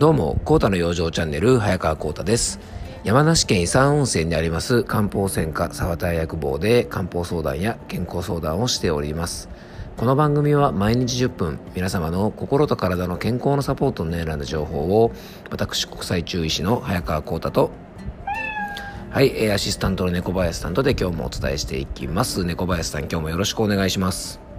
[0.00, 2.58] どうも、コータの養生チャンネル、早川コータです。
[3.04, 9.50] 山梨県伊山温泉にあります漢方専科沢田薬房で漢方相談や健康相談をしております。
[9.98, 15.12] この番組は毎日10分、皆様の心と体の健康のサポートに選んだ情報を、
[15.50, 17.70] 私、国際中医師の早川コータと、
[19.10, 22.46] はい、アシスタントの猫林さんとで今日もお伝えしていきます。
[22.46, 24.49] 猫林さん、今日もよろしくお願いします。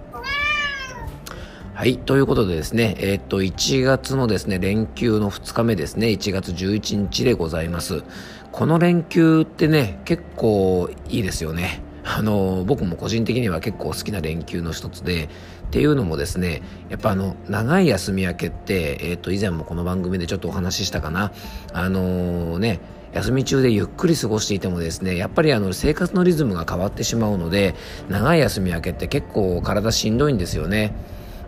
[1.82, 1.98] はい。
[1.98, 8.04] ということでですね、えー、っと、1月のですね、連休の2日目ですね、1月11日でございます。
[8.52, 11.82] この連休ってね、結構いいですよね。
[12.04, 15.28] あの、僕も個人的には結構好きな連休の一つで、っ
[15.72, 21.32] ていうのもですね、やっぱあの、長い休み明けって、えー、っと、以前もこの番組でちょっとお話ししたかな。
[21.72, 22.78] あのー、ね、
[23.12, 27.74] 休み中でゆっくり過ごしていてもですねやっぱりあの生活のリズムが変わってしまうので
[28.08, 30.94] 長い休み明けって結構体しんどいんですよね。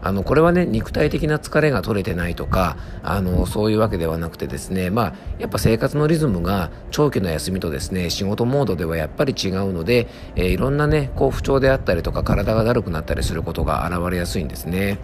[0.04, 10.06] あのこれはね肉体的な疲れが取れてないとかあのそういうわけではなくてですねまあやっぱ生活のリズムが長期の休みとですね仕事モードではやっぱり違うので、
[10.36, 14.98] えー、いろんなねこう不調であったりとか体がだるくなったりすることが現れやすいんですね。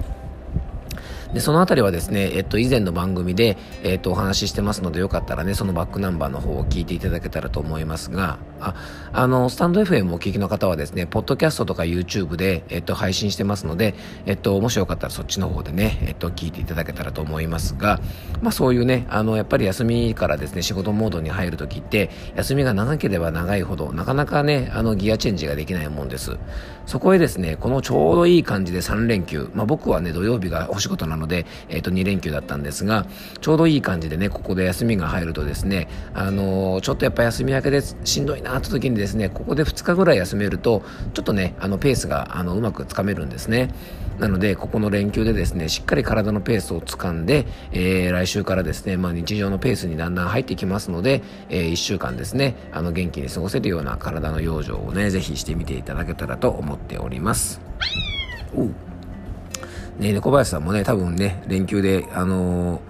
[1.32, 8.75] で、そのあたりはですね、えっと、以前の番組で、えっと、お話ししてますので、よかったらね、そのバックナンバーの方を聞いていただけたらと思いますが、あ、
[9.12, 13.94] あの、スタンド FM をお聞きの方はですね、ポッドキャストとか YouTube で、えっと、配信してますので、
[14.27, 18.00] えっと、もしよかったらそっちの方でね、えっと、聞いていただけたらと思いますが、
[18.42, 26.36] まあ、そういうね、あの、やっぱり休みからですね、仕事モードに入るときって、休みが長ければ長いほど、なかなかね、あの、ギアチェンジができないもんです。
[26.86, 33.06] そこへですね、このちょうどいい感じで3連休、まあ、僕はね、土曜日がお仕事なので、えっと、2連休だったんですが、
[33.41, 40.83] ちょうどいい感じでね、ここで休みが入るとですね、あの、ちょっとやっぱ休み明けでしんどいなって時にですね、ここで2日ぐらい休めると、
[41.15, 43.75] ちょっとね、あの、ペースが、あの、うまくつかめるんですね。
[44.19, 57.60] なので、ここの連休でですね、しっかり体のペースをつかんで、えー、来週からですね、まあ、日常のペースにだんだん入ってきますので、えー、1週間ですね、あの、元気に過ごせるような体の養生をね、ぜひしてみていただけたらと思っております。
[58.55, 58.65] お
[60.00, 62.90] ね、猫林さんもね、多分ね、連休で、あのー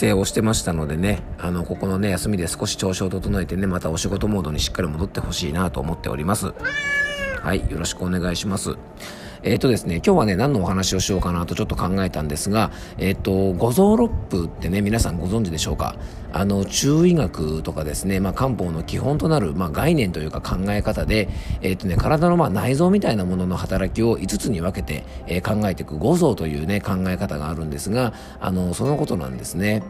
[0.00, 6.54] 帰省をしてましたのでね、あの、ここのね、休みで少し調子を整えてね、またお仕事モードにしっかり戻ってほしいなと思っております。
[7.42, 8.78] はい、よろしくお願いします。
[9.42, 15.96] えっ、ー、とですね、今日はね、何のお話をしようかなとちょっと考えたんですが、えっ、ー、と、五臓六腑ってね、皆さんご存知でしょうか？
[16.32, 21.28] あの、中医学とかですね、まあ、漢方の基本となる、まあ、概念というか考え方で、
[21.62, 29.82] えっ、ー、とね、体のまあ内臓みたいなものの働きを5つに分けて、え、考えていく五臓というね、考え方があるんですが、あの、そのことなんですね。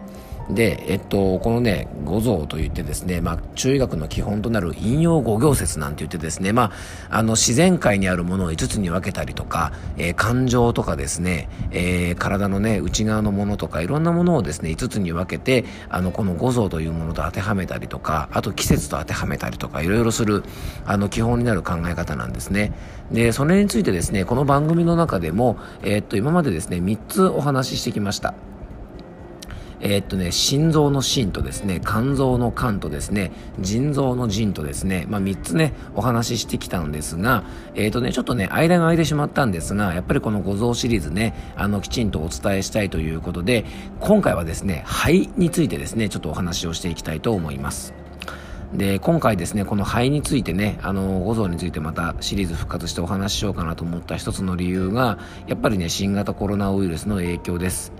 [0.54, 6.72] で、えっと、このね、五臓といってですね、まあ、中医学の基本となる引用五行説なんて言ってですね、ま
[7.10, 20.44] あ、あの、自然界にあるものを5つに分けたりとか、えー、感情とかですね、えー、体のね、内側のものとか、いろんなものをですね、5つに分けて、あの、この五臓というものと当てはめたりとか、あと季節と当てはめたりとか、いろいろする、
[20.86, 22.72] あの、基本になる考え方なんですね。
[23.12, 28.34] で、それについてですね、この番組の中でも、えー、っと、今までですね、3つお話ししてきました。
[29.80, 43.64] えー、っとね、心臓の心とですね、肝臓の肝とですね、腎臓の腎とですね、まあ、3つね、お話ししてきたんですが、えー、っとね、ちょっとね、間が空いてしまったんですが、やっぱりこの五臓シリーズね、あの、きちんとお伝えしたいということで、
[44.00, 47.94] 今回はですね、肺についてですね、ちょっとお話をしていきたいと思います。
[48.74, 55.18] で、今回ですね、この肺についてね、あの、五臓についてまたシリーズ復活してお話ししようかなと思った一つの理由が、
[55.48, 57.92] やっぱりね、新型コロナウイルスの影響です。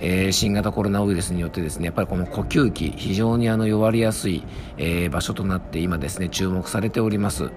[0.00, 4.44] えー、新型コロナウイルスによってですねやっぱりこの呼吸器非常にあの弱りやすい、
[4.76, 7.50] えー、場所となって今ですね注目されております。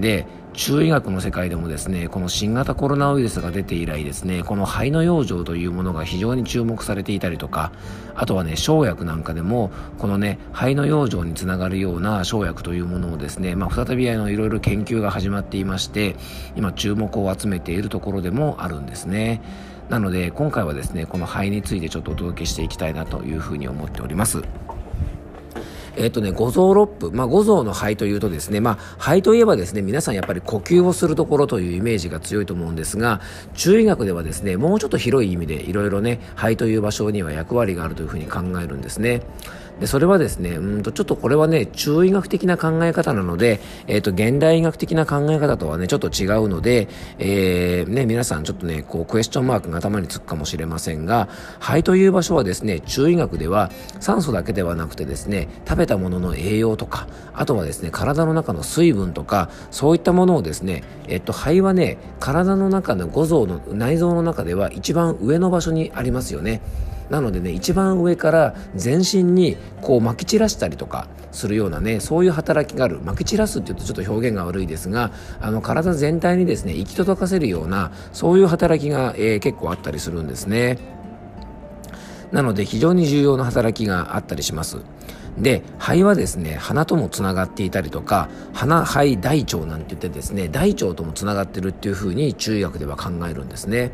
[0.00, 0.26] で
[0.56, 7.72] 中医学の世界でもですねこの新型コロナウイルスが出て以来ですねこの肺の養生というものが非常に注目されていたりとか
[8.14, 16.16] あとはね生薬なんかでもこのね肺の養生につながるような生薬というものをですね、まあ、再びあのいろいろ研究が始まっていまして
[16.56, 19.42] 今注目を集めているところでもあるんですね。
[19.90, 24.42] なので今回はですねこの肺についてちょっとお届けしていきたいなというふうに思っております。
[25.96, 33.20] えっ、とね、五臓六腑、まあ、五臓の肺というとですね、まあ、肺といえばですね、皆さんやっぱり呼吸をするところというイメージが強いと思うんですが、
[33.54, 39.22] 中医学ではですね、もうちょっと広い意味でいろいろね、肺という場所には役割があるというふうに考えるんですね。
[39.80, 46.88] で、それはですね、うんと、ちょっとこれはね、中医学的な考え方なので、え、ー、と、現代医学的な考え方とはね、ちょっと違うので、
[47.18, 51.28] えー、ね、皆さんちょっとね、こう、クエスチョンマークが頭につくかもしれませんが、
[51.60, 53.70] 肺という場所はですね、中医学では
[54.00, 66.62] 酸素だけではなくてですね、食べたものの栄養とか、あとはですね、体の中の水分とか、そういったものをですね、えっと、肺はね、体の中の五臓の、内臓の中では一番上の場所にありますよね。
[67.10, 73.00] なのでね一番上から全身にこう撒き散らしたりとかするようなねそういう働きがある。
[73.02, 80.78] 撒き散らすっていうとちょっと表現が悪いですがあの体全体にですね行き届かせるようなそういう働きが、えー、結構あったりするんですね。
[82.32, 84.78] なので非常に重要な働きがあったりします。
[85.38, 93.90] で肺はですね鼻ともつながっていたりとか鼻肺大腸なんて言ってですね大腸ともつながってるっていうふうに中医学では考えるんですね。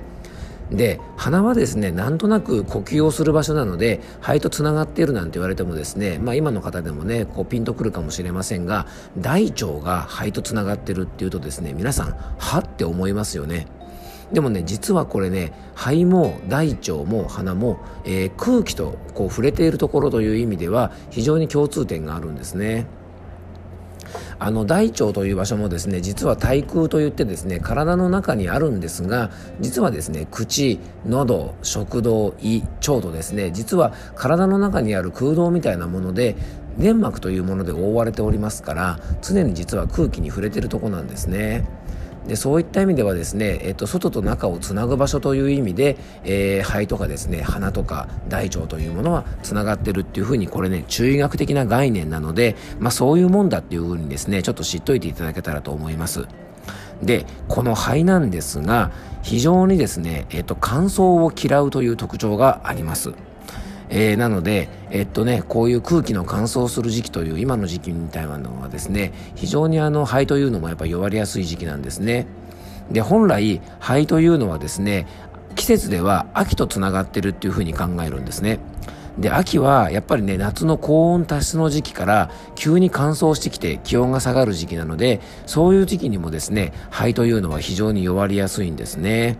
[0.72, 8.86] で鼻はですねなんとなく呼吸をする場所なので肺とつながっているなんて言われてもですね、まあ、今の方でもねこうピンとくるかもしれませんが
[9.18, 13.66] 大腸が肺とつながってるっていうとですね皆さんはって思いますよね
[14.32, 22.86] でもね実はこれね肺も大腸も鼻も、えー、空気とこう触れているところという意味では非常に共通点があるんですね。
[24.44, 29.30] あの大腸という場所もですね実は対空といってですね体の中にあるんですが
[29.60, 36.34] 実はですね口喉食道胃腸とですね実は体の中にある空洞みたいなもので
[36.76, 41.64] 粘膜というもので覆われておりますから常に実は空気に触れてるとこなんですね。
[42.26, 56.26] でそういった意味ではですね、えっと、外と中をつなぐ場所という意味で、えー、肺とかですね鼻とか大腸というものはつながってるっていうふうにこれね中医学的な概念なので、まあ、そういうもんだっていうふうにですねちょっと知っといていただけたらと思います。
[57.02, 58.92] でこの肺なんですが
[59.22, 63.12] 非常にですね、えっと、乾燥を嫌うという特徴があります。
[63.94, 72.26] えー、なので、えっとね、こういう空気の乾燥する時期という今の時期みたいなのはですね非常にあの肺というのもやっぱ弱りやすい時期なんですね
[72.90, 75.06] で本来肺というのはですね
[75.56, 78.60] 季節では秋とつながってるっていうふうに考えるんですね
[79.18, 89.36] で秋はやっぱりね夏の高温多湿の時期から急に乾燥してきて気温が下がる時期なのでそういう時期にもですね肺というのは非常に弱りやすいんですね。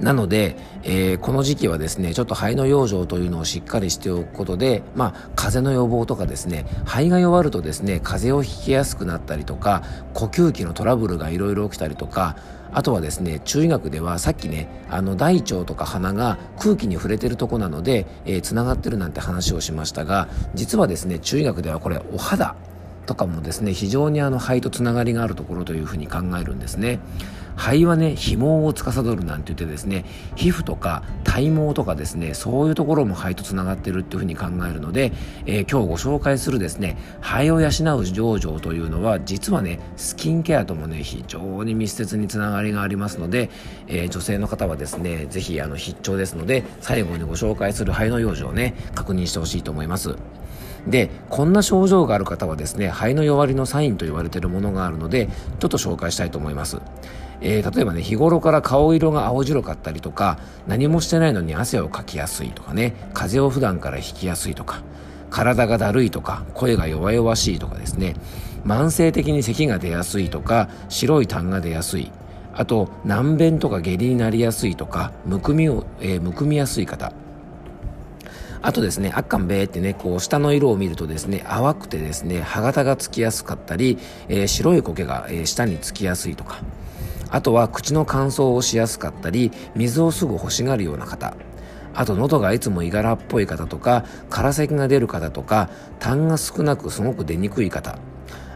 [0.00, 9.82] なので、えー、この時期はですねちょっと肺の養生というのをしっかりしておくことで、まあ、風邪の予防とかですね肺が弱るとですね風邪をひきやすくなったりとか
[10.12, 12.36] 呼吸器のトラブルがいろいろ起きたりとか
[12.72, 18.04] あとはですね中医学ではさっきねあの大腸とか鼻が空気に触れてるとこなので
[18.42, 22.56] つな、えー、がってるなんて話をしましたが実はですね中医学ではこれお肌
[23.06, 27.00] とかもですね非常にあの肺とつながりがあるところというふうに考えるんですね。
[27.56, 30.04] 肺はね肥毛を司るなんて言ってですね
[30.36, 35.12] 皮膚とか体毛とかですねそういうところも肺とつながってるっていうふうに考えるので、
[35.46, 43.50] えー、今日ご紹介するですね肺を養う情状というのは実はねスキンケアともね非常に密接につながりがありますので、
[43.86, 50.16] えー、女性の方はですねぜひあの必聴ですので最後にご紹介する肺の養生をね確認してほしいと思います。
[50.86, 55.28] でこんな症状がある方はですね肺の弱りのサインと言われているものがあるので
[55.58, 56.80] ちょっと紹介したいと思います。
[57.40, 64.82] えー、例えばね日頃から顔色が青白かったりとか何もしてないのに汗をかきやすいとかね風邪を普段からひきやすいとか
[65.30, 68.14] 体がだるいとか声が弱々しいとかですね
[68.64, 72.12] 慢性的に咳が出やすいとか白い痰が出やすい
[72.54, 77.12] あと難便とか下痢になりやすいとかむくみを、えー、むくみやすい方。
[78.66, 86.60] あとですね、あっかんべーってね、こう、下の色を見るとですね、淡くてですね、歯型がつきやすかったり、えー、白い苔が、えー、下につきやすいとか、
[87.34, 91.34] あとは口の乾燥をしやすかったり水をすぐ欲しがるような方
[91.92, 95.68] あと喉がいつもいがらっぽい方とか空咳が出る方とか
[95.98, 97.98] 痰が少なくすごく出にくい方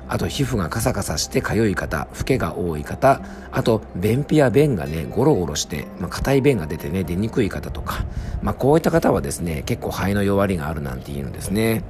[0.08, 3.20] あと皮膚がカサカサして痒い方、フケが多い方、
[3.52, 8.04] あと便秘や便がね、ゴロゴロして、まあ、硬い便が出てね、出にくい方とか、
[8.42, 11.82] まあ、こういった方はですね、結構肺の弱りがあるなんて言うんですね。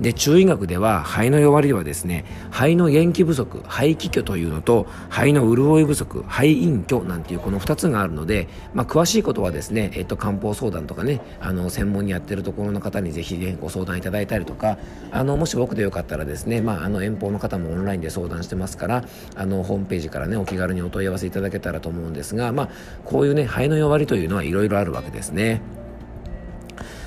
[0.00, 14.78] で中医学では肺の弱りはですね肺の元気不足肺気虚というのと肺の潤い不足肺陰虚なんていうこの2つがあるので、まあ、詳しいことはですね、えっと、漢方相談とかねあの専門にやってるところの方にぜひ、ね、ご相談いただいたりとか
[15.10, 19.04] あのもし僕でよかったらですね、まあ、あの遠方の方もオンラインで相談してますから
[19.36, 22.68] あのホームページからねお気軽にお問い合わせいただけたらと思うんですが、まあ、
[23.04, 25.60] こういうね肺の弱りというのはいろいろあるわけですね。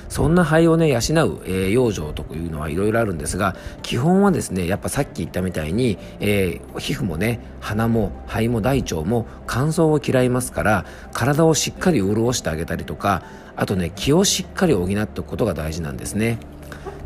[0.08, 13.22] そんな肺をね養う、え、養生というのはいろいろあるんですが基本はですねやっぱさっき言ったみたいに、え、皮膚もね鼻も肺も大腸も乾燥を嫌いますから体をしっかり潤してあげたりとか
[13.56, 16.38] あとね気をしっかり補っておくことが大事なんですね。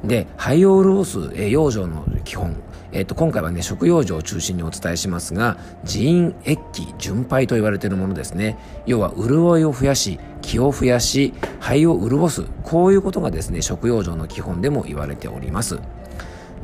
[0.04, 2.56] で肺を潤す、えー、養生の基本。
[2.90, 8.56] えっと、今回はね食用生を中心にお伝えしますが腎陰液気純肺と言われているものですね。
[8.86, 12.44] 要は潤いを増やし気を増やし肺を潤す。
[12.62, 15.78] こういうことがですね食用生の基本でも言われております。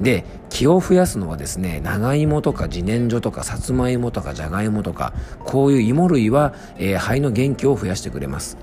[0.00, 5.12] で気を増やすのはですね長芋とか自然薯とかさつまいもとかじゃがいもとか
[5.44, 8.56] こういう芋類は、えー、肺の元気を増やしてくれます。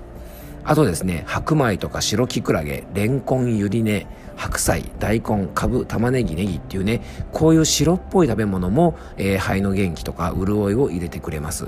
[0.63, 7.01] あとですね、白米とか白きくらげ、レンコン、ゆり根、白菜、大根、かぶ、玉ねぎ、ネギっていうね、
[7.31, 11.67] こういう白っぽい食べ物も、えー、肺の元気とか潤いを入れてくれます。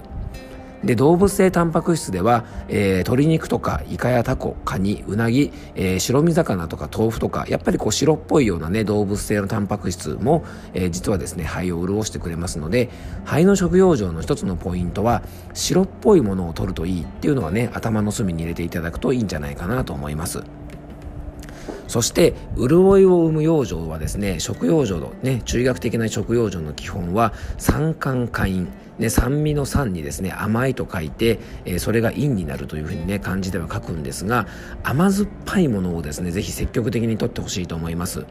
[0.83, 12.89] で動物性タンパク質では、えー、鶏肉とかイカやタコカニウナギ、えー、白身魚とか豆腐とかやっぱりこう白っぽいようなね動物性のタンパク質も、えー、実はですね肺を潤してくれますので
[13.23, 15.23] 肺の食用状の一つのポイントは
[15.53, 20.43] 白っぽいものを取るといいっていうのはね頭の隅に入れていただくといいんじゃないかなと思います。
[21.87, 28.65] そして潤いを生む養生はですね食用生のね中学的な食用生の基本は酸寒化陰
[29.03, 34.48] ね、酸味の酸にですね甘いと書いて、えー、それが陰になるというふうにね漢字では書くんですが
[34.81, 38.25] 甘酸っぱいものをですねぜひ積極的にとってほしいと思います。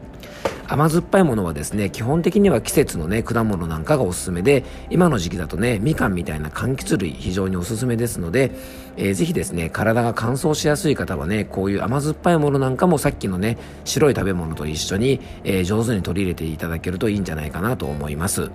[0.65, 8.51] 甘酸っぱいものはですね基本的には季節のね果物なんかがおすすめで今の時期だとねみかんみたいな柑橘類非常におすすめですので、
[8.97, 18.49] えー、ぜひですね体が乾燥しやすい方はねこういう甘酸っぱいものなんかもさっきのね白い食べ物と一緒に、えー、上手に取り入れていただけるといいんじゃないかなと思います。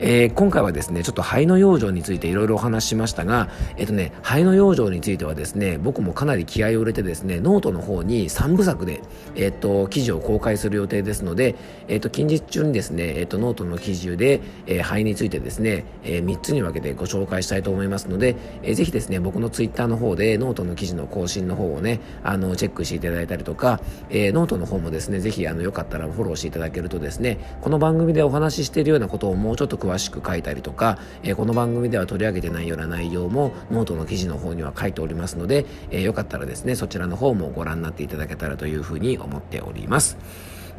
[0.00, 9.02] えー、今回はですね、ちょっと肺の養生についていろいろお話ししましたが、えっ、とね、肺の養生についてはですね、僕もかなり気合を入れてですね、ノートの方に3部作で、
[9.34, 11.56] えっ、と、記事を公開する予定ですので、
[11.88, 40.18] えっ、と、近日中にですね、えっ、と、ノートの記事で、えー、肺についてですね、えー、3つに分けてご紹介したいと思いますので、えー、ぜひですね、僕の Twitter の方でノートの記事の更新の方をね、あの、チェックしていただいたりとか、えー、ノートの方もですね、ぜひ、あの、よかったらフォローしていただけるとですね、この番組でお話ししているようなことをもうちょっと詳詳しく書いたりとか、えー、この番組では取り上げてないような内容もノートの記事の方には書いておりますので、えー、よかったらですねそちらの方もご覧になっていただけたらというふうに思っております。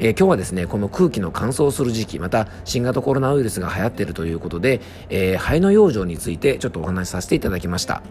[0.01, 8.01] えー、今日はですね、この空気の乾燥する時期、また新型コロナウイルスが流行っているということで、えー、肺の養生についてちょっとお話しさせていただきました。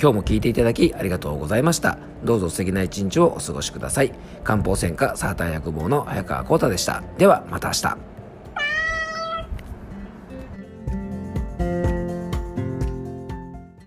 [0.00, 1.98] 今日も聞いていただきありがとうございました。
[2.22, 4.12] どうぞ素敵な一日をお過ごしください。
[4.44, 7.02] 漢方専科サーター薬房の早川幸太でした。
[7.18, 8.15] ではまた明日。